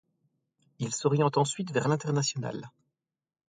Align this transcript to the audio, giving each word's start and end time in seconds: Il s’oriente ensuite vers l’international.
Il 0.79 0.91
s’oriente 0.95 1.37
ensuite 1.37 1.71
vers 1.71 1.87
l’international. 1.87 2.71